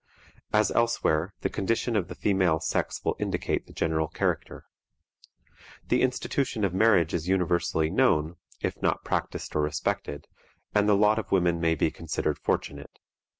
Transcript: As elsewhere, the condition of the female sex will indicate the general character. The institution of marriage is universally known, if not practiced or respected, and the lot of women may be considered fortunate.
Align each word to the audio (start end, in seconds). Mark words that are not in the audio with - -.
As 0.51 0.71
elsewhere, 0.71 1.35
the 1.41 1.49
condition 1.51 1.95
of 1.95 2.07
the 2.07 2.15
female 2.15 2.59
sex 2.59 2.99
will 3.05 3.15
indicate 3.19 3.67
the 3.67 3.71
general 3.71 4.07
character. 4.07 4.65
The 5.89 6.01
institution 6.01 6.65
of 6.65 6.73
marriage 6.73 7.13
is 7.13 7.27
universally 7.29 7.91
known, 7.91 8.37
if 8.61 8.81
not 8.81 9.03
practiced 9.03 9.55
or 9.55 9.61
respected, 9.61 10.27
and 10.73 10.89
the 10.89 10.97
lot 10.97 11.19
of 11.19 11.31
women 11.31 11.61
may 11.61 11.75
be 11.75 11.91
considered 11.91 12.39
fortunate. 12.39 12.97